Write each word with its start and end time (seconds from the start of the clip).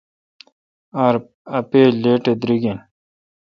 اں 1.55 1.61
پے° 1.69 1.81
لیٹ 2.01 2.23
اے° 2.29 2.33
دریگ 2.41 2.63
این۔ 2.67 2.77